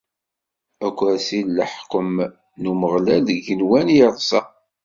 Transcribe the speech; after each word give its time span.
Akersi 0.87 1.39
n 1.45 1.53
leḥkwem 1.57 2.15
n 2.61 2.69
Umeɣlal 2.71 3.21
deg 3.27 3.37
igenwan 3.39 3.87
i 3.89 3.95
yerṣa. 3.97 4.41